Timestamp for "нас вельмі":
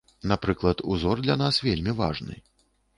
1.45-1.99